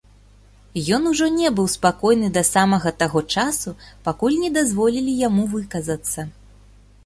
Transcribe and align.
Ён 0.95 1.03
ужо 1.09 1.27
не 1.39 1.49
быў 1.59 1.67
спакойны 1.73 2.31
да 2.39 2.43
самага 2.53 2.93
таго 3.03 3.19
часу, 3.37 3.69
пакуль 4.11 4.41
не 4.45 4.49
дазволілі 4.59 5.13
яму 5.27 5.43
выказацца. 5.57 6.19